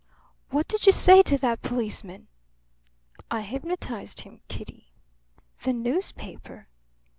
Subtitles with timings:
[0.49, 2.27] What did you say to that policeman?"
[3.29, 4.87] "I hypnotized him, Kitty."
[5.61, 6.69] "The newspaper?"